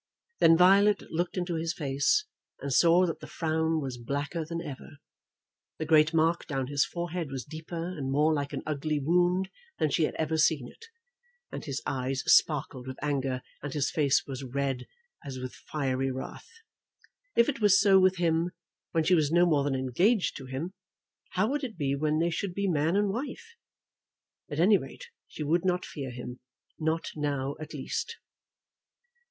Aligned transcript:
Then 0.39 0.57
Violet 0.57 1.11
looked 1.11 1.37
into 1.37 1.53
his 1.53 1.73
face 1.75 2.25
and 2.59 2.73
saw 2.73 3.05
that 3.05 3.19
the 3.19 3.27
frown 3.27 3.79
was 3.81 3.99
blacker 3.99 4.43
than 4.43 4.59
ever. 4.59 4.97
The 5.77 5.85
great 5.85 6.11
mark 6.11 6.47
down 6.47 6.65
his 6.65 6.83
forehead 6.83 7.29
was 7.29 7.45
deeper 7.45 7.95
and 7.95 8.11
more 8.11 8.33
like 8.33 8.51
an 8.51 8.63
ugly 8.65 8.99
wound 8.99 9.51
than 9.77 9.91
she 9.91 10.05
had 10.05 10.15
ever 10.15 10.39
seen 10.39 10.67
it; 10.67 10.87
and 11.51 11.63
his 11.63 11.83
eyes 11.85 12.23
sparkled 12.25 12.87
with 12.87 12.97
anger; 13.03 13.43
and 13.61 13.73
his 13.75 13.91
face 13.91 14.25
was 14.25 14.43
red 14.43 14.87
as 15.23 15.37
with 15.37 15.53
fiery 15.53 16.09
wrath. 16.09 16.49
If 17.37 17.47
it 17.47 17.61
was 17.61 17.79
so 17.79 17.99
with 17.99 18.15
him 18.15 18.49
when 18.93 19.03
she 19.03 19.13
was 19.13 19.31
no 19.31 19.45
more 19.45 19.63
than 19.63 19.75
engaged 19.75 20.35
to 20.37 20.47
him, 20.47 20.73
how 21.33 21.45
would 21.51 21.63
it 21.63 21.77
be 21.77 21.95
when 21.95 22.17
they 22.17 22.31
should 22.31 22.55
be 22.55 22.67
man 22.67 22.95
and 22.95 23.07
wife? 23.09 23.55
At 24.49 24.59
any 24.59 24.79
rate, 24.79 25.09
she 25.27 25.43
would 25.43 25.63
not 25.63 25.85
fear 25.85 26.09
him, 26.09 26.39
not 26.79 27.11
now 27.15 27.53
at 27.59 27.75
least. 27.75 28.17